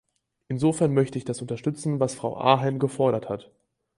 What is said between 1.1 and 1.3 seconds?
ich